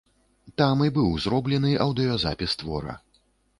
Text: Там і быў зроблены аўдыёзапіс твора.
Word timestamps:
Там 0.61 0.81
і 0.87 0.93
быў 0.95 1.09
зроблены 1.27 1.75
аўдыёзапіс 1.87 2.59
твора. 2.65 2.99